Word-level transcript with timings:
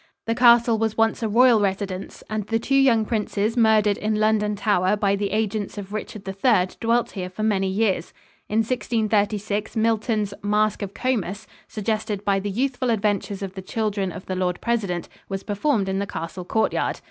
The 0.25 0.33
castle 0.33 0.79
was 0.79 0.97
once 0.97 1.21
a 1.21 1.29
royal 1.29 1.59
residence 1.59 2.23
and 2.27 2.47
the 2.47 2.57
two 2.57 2.73
young 2.73 3.05
princes 3.05 3.55
murdered 3.55 3.99
in 3.99 4.15
London 4.15 4.55
Tower 4.55 4.95
by 4.97 5.15
the 5.15 5.29
agents 5.29 5.77
of 5.77 5.93
Richard 5.93 6.27
III 6.27 6.69
dwelt 6.79 7.11
here 7.11 7.29
for 7.29 7.43
many 7.43 7.67
years. 7.67 8.11
In 8.49 8.61
1636 8.63 9.75
Milton's 9.75 10.33
"Mask 10.41 10.81
of 10.81 10.95
Comus," 10.95 11.45
suggested 11.67 12.25
by 12.25 12.39
the 12.39 12.49
youthful 12.49 12.89
adventures 12.89 13.43
of 13.43 13.53
the 13.53 13.61
children 13.61 14.11
of 14.11 14.25
the 14.25 14.33
Lord 14.35 14.59
President, 14.59 15.07
was 15.29 15.43
performed 15.43 15.87
in 15.87 15.99
the 15.99 16.07
castle 16.07 16.45
courtyard. 16.45 16.99